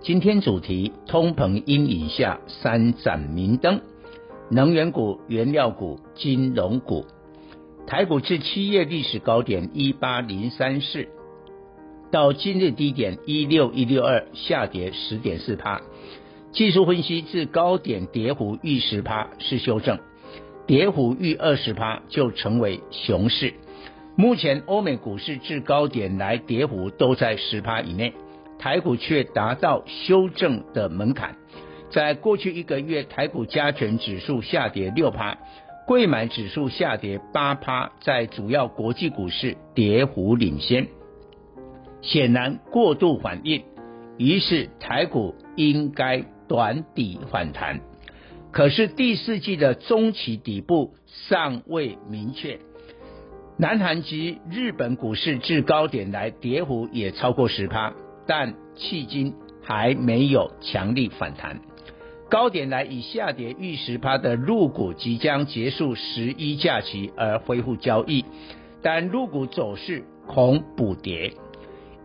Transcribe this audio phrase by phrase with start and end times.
[0.00, 3.80] 今天主题：通膨阴影下三盏明灯，
[4.48, 7.04] 能源股、原料股、金融股。
[7.84, 11.08] 台股至七月历史高点一八零三四，
[12.12, 15.82] 到今日低点一六一六二，下跌十点四趴。
[16.52, 19.98] 技术分析至高点跌幅逾十趴是修正，
[20.66, 23.52] 跌幅逾二十趴就成为熊市。
[24.14, 28.14] 目前欧美股市至高点来跌幅都在十趴以内，
[28.58, 31.36] 台股却达到修正的门槛。
[31.90, 35.38] 在过去一个月，台股加权指数下跌六趴，
[35.86, 40.88] 贵买指数下跌八趴，在主要国际股市跌幅领先，
[42.02, 43.64] 显然过度反应，
[44.18, 47.80] 于是台股应该短底反弹。
[48.50, 52.58] 可是第四季的中期底部尚未明确。
[53.56, 57.92] 南韩及日本股市至高点来跌幅也超过十趴，
[58.28, 61.60] 但迄今还没有强力反弹。
[62.30, 68.24] 高点来以下跌逾十趴的入股即将结束十一假期而恢复交易，
[68.82, 71.32] 但入股走势恐补跌。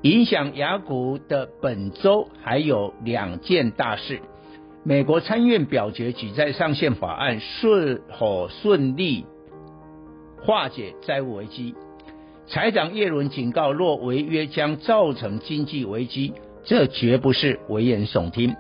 [0.02, 4.22] 影响雅股的本周还有两件大事：
[4.86, 9.26] 美国参院表决举债上限法案是否顺利？
[10.42, 11.76] 化解债务危机，
[12.48, 16.34] 财长耶伦警告，若违约将造成经济危机，
[16.66, 18.56] 这绝不是危言耸听。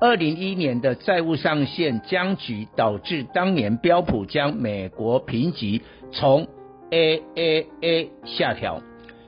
[0.00, 6.48] 二零一一年的债务上限僵局，导致当年标普将美国评级从
[6.90, 8.82] AAA 下调，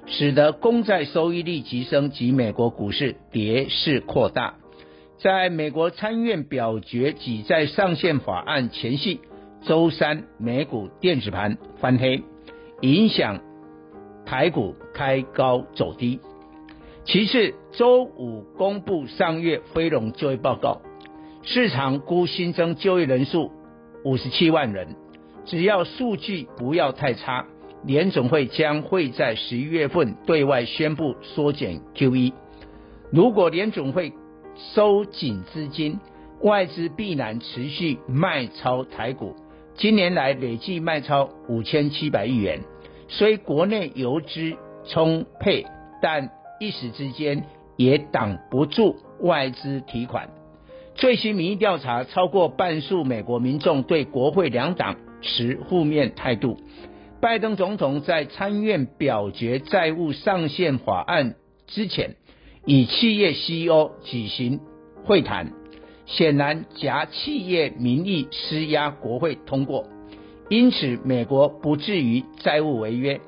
[0.06, 4.54] 使得公债收益率急升及美国股市跌势扩大。
[5.19, 9.20] 在美国参院表决举债上限法案前夕。
[9.62, 12.22] 周三美股电子盘翻黑，
[12.80, 13.41] 影响
[14.30, 16.20] 台股开高走低。
[17.04, 20.82] 其次，周五公布上月非农就业报告，
[21.42, 23.50] 市场估新增就业人数
[24.04, 24.94] 五十七万人。
[25.46, 27.44] 只要数据不要太差，
[27.82, 32.32] 联总会将会在十一月份对外宣布缩减 QE。
[33.10, 34.12] 如果联总会
[34.72, 35.98] 收紧资金，
[36.42, 39.34] 外资必然持续卖超台股。
[39.74, 42.60] 今年来累计卖超五千七百亿元，
[43.10, 44.56] 虽国内游资
[44.87, 45.66] 充沛，
[46.00, 47.44] 但一时之间
[47.76, 50.31] 也挡不住外资提款。
[50.94, 56.59] 最新民意调查，超过半数美国民众对国会两党持负面态度。
[57.20, 61.34] 拜登总统在参院表决债务上限法案
[61.66, 62.16] 之前，
[62.65, 64.60] 与企业 CEO 举行
[65.04, 65.53] 会谈。
[66.06, 69.84] 显然，夹企业民意施压国会通过，
[70.50, 73.21] 因此美国不至于债务违约。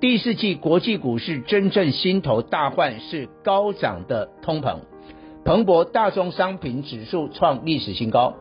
[0.00, 4.80] 第四季国际股市真正心头大患是高涨的通膨。
[5.46, 8.34] 彭博大宗商品指数创历史新高，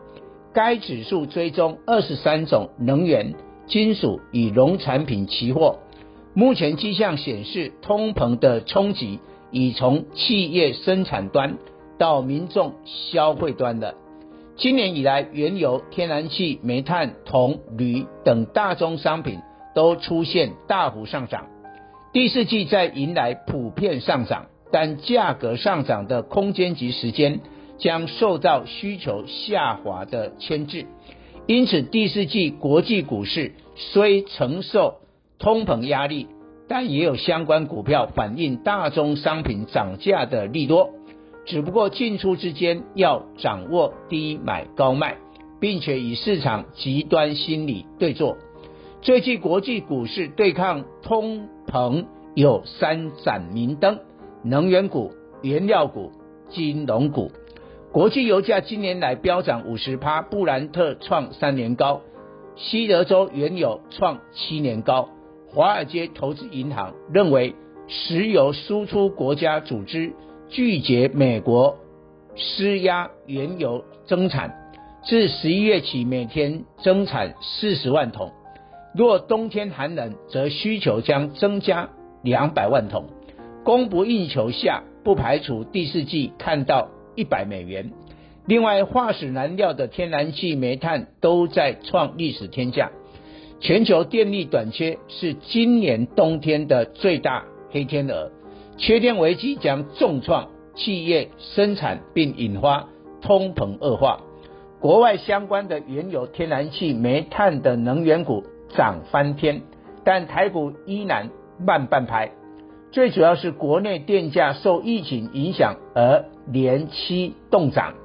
[0.53, 3.33] 该指数追踪二十三种能源、
[3.65, 5.79] 金属与农产品期货。
[6.33, 9.19] 目前迹象显示，通膨的冲击
[9.51, 11.57] 已从企业生产端。
[11.97, 13.95] 到民众消费端的，
[14.57, 19.37] 今年以来，原油、天然气、煤炭、铜、铝等大宗商品
[19.75, 21.45] 都出现大幅上涨。
[22.11, 27.41] 第四季在迎来普遍上涨，但价格上涨的空间及时间
[27.77, 30.87] 将受到需求下滑的牵制。
[31.45, 34.95] 因此，第四季国际股市虽承受
[35.37, 36.25] 通膨压力，
[36.67, 40.89] 但也有相关股票反映大宗商品涨价的利多。
[41.47, 45.17] 只不过进出之间要掌握低买高卖，
[45.61, 48.37] 并且与市场极端心理对作。
[49.01, 52.05] 最近国际股市对抗通膨
[52.35, 53.99] 有三盏明灯：
[54.43, 56.11] 能源股、原料股、
[56.49, 57.31] 金融股。
[57.93, 62.01] 国际油价今年来飙涨五十趴，布兰特创三年高，
[62.57, 65.07] 西德州原油创七年高。
[65.47, 67.55] 华尔街投资银行认为，
[67.87, 70.11] 石油输出国家组织。
[70.49, 71.77] 拒绝美国
[72.35, 74.53] 施压原油增产，
[75.03, 78.31] 自十一月起每天增产四十万桶。
[78.95, 81.89] 若冬天寒冷，则需求将增加
[82.23, 83.05] 两百万桶。
[83.63, 87.91] 供不应求下，不排除第四季看到一百美元。
[88.45, 92.91] 另外，化石燃料的天然气、煤炭都在创历史天价，
[93.59, 98.31] 全球电力短缺是今年冬天的最大黑天鹅，
[98.77, 102.87] 缺电危机将重创企业生产，并引发
[103.21, 104.19] 通膨恶化。
[104.79, 109.63] 国外相关的原油、天然气、煤炭的能源股涨翻天，
[110.03, 112.31] 但台股依然慢半拍。
[112.91, 117.95] 最主要是国内电价受疫情影响而连期冻涨。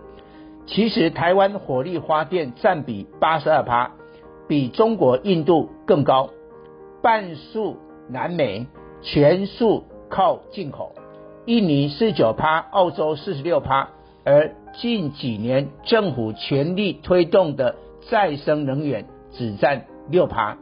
[0.66, 3.92] 其实台湾火力发电占比八十二趴，
[4.48, 6.30] 比中国、印度更高，
[7.02, 7.76] 半数
[8.08, 8.66] 南美，
[9.02, 10.92] 全数靠进口。
[11.46, 13.88] 印尼四九趴，澳洲四十六趴，
[14.24, 17.76] 而近几年政府全力推动的
[18.10, 20.58] 再生能源只占六趴。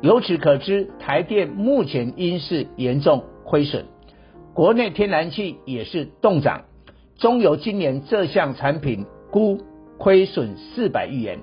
[0.00, 3.84] 由此可知，台电目前因是严重亏损，
[4.54, 6.62] 国内天然气也是冻涨，
[7.18, 9.04] 中油今年这项产品。
[9.34, 9.58] 估
[9.98, 11.40] 亏损四百亿元。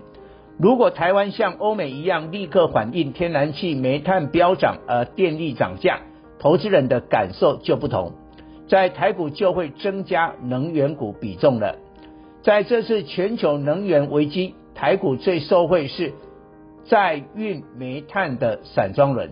[0.58, 6.00] 如果台湾像欧美一样立刻反映天然气、煤炭飙涨而电力涨价，
[6.42, 8.14] 投资人的感受就不同，
[8.68, 11.76] 在台股就会增加能源股比重了。
[12.42, 16.14] 在这次全球能源危机，台股最受惠是
[16.84, 19.30] 载运煤炭的散装轮，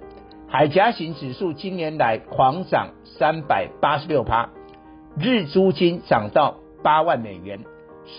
[0.48, 4.52] 海峡型指数今年来狂涨三百八十六趴，
[5.18, 7.62] 日租金涨到八万美元。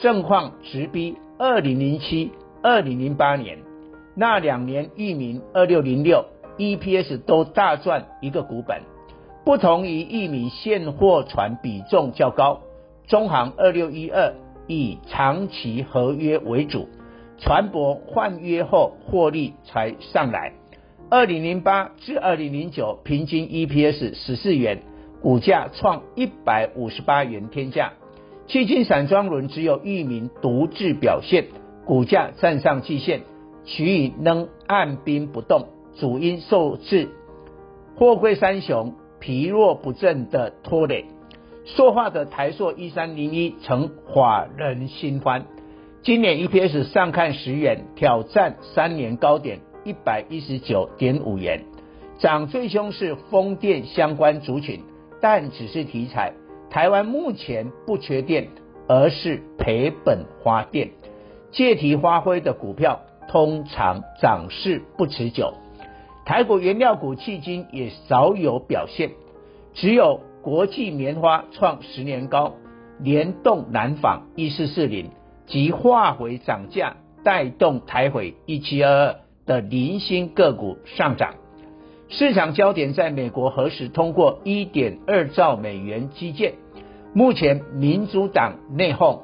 [0.02, 3.58] 盛况直逼二零零七、二零零八年。
[4.16, 6.24] 那两年，裕民二六零六。
[6.60, 8.82] EPS 都大赚一个股本。
[9.44, 12.60] 不同于裕民现货船比重较高，
[13.06, 14.34] 中航二六一二
[14.66, 16.88] 以长期合约为主，
[17.38, 20.52] 船舶换约后获利才上来。
[21.08, 24.82] 二零零八至二零零九平均 EPS 十四元，
[25.22, 27.94] 股价创一百五十八元天价。
[28.46, 31.46] 迄今散装轮只有裕民独自表现，
[31.86, 33.22] 股价站上季线，
[33.64, 37.08] 其余仍按兵不动，主因受制
[37.96, 41.06] 货柜三雄疲弱不振的拖累。
[41.66, 45.44] 塑化的台硕一三零一成法人新欢，
[46.02, 51.64] 今年 EPS 上看十元，挑战三年高点一百一十九点五元。
[52.18, 54.80] 涨最凶是风电相关族群，
[55.20, 56.32] 但只是题材。
[56.70, 58.48] 台湾目前不缺电，
[58.88, 60.90] 而是赔本花电，
[61.50, 65.52] 借题发挥的股票通常涨势不持久。
[66.24, 69.10] 台股原料股迄今也少有表现，
[69.74, 72.54] 只有国际棉花创十年高，
[73.00, 75.10] 联动南纺一四四零
[75.46, 81.34] 及化肥涨价带动台肥一七二二的零星个股上涨。
[82.08, 86.54] 市场焦点在美国何时通过一点二兆美元基建？
[87.12, 89.20] 目前民主党内讧，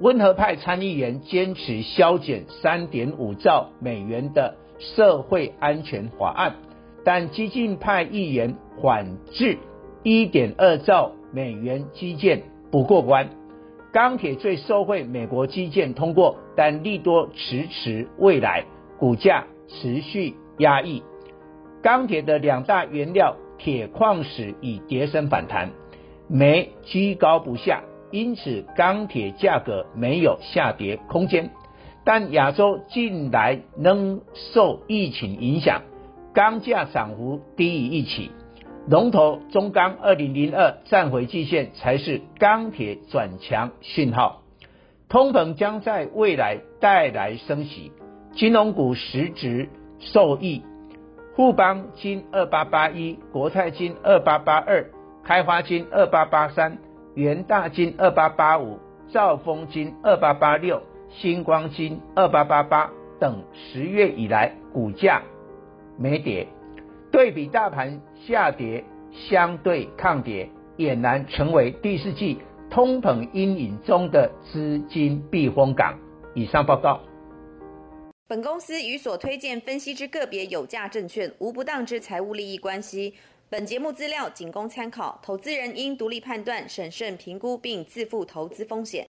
[0.00, 6.54] 温和派参议员坚持削减三点五兆美元的社会安全法案，
[7.04, 9.58] 但激进派议员反制
[10.02, 13.28] 一点二兆美元基建不过关。
[13.92, 18.64] 钢铁最受惠美国基建通过，但利多迟迟未来，
[18.98, 21.02] 股价持续压抑。
[21.80, 25.70] 钢铁的两大原料铁矿石已跌升反弹，
[26.28, 31.50] 煤居高不下，因此钢铁价格没有下跌空间。
[32.04, 35.82] 但亚洲近来仍受疫情影响，
[36.34, 38.30] 钢价涨幅低于预期。
[38.86, 44.42] 龙头中钢二零零二站回季线才是钢铁转强信号。
[45.08, 47.92] 通膨将在未来带来升息，
[48.32, 50.62] 金融股实质受益。
[51.36, 54.90] 富邦金二八八一，国泰金二八八二，
[55.24, 56.78] 开发金二八八三，
[57.14, 60.82] 元大金二八八五，兆丰金二八八六，
[61.20, 62.90] 星光金二八八八
[63.20, 65.22] 等，十月以来股价
[65.96, 66.46] 没跌，
[67.10, 72.38] 对比大盘下跌，相对抗跌，俨然成为第四季
[72.70, 75.98] 通膨阴影中的资金避风港。
[76.34, 77.00] 以上报告。
[78.26, 83.14] 本公司与所推荐分析之个别有价证券无不当之财务利益关系。
[83.48, 89.02] 本节目资料仅供参考，投资人应独立判断、审慎评估并自负投资风险。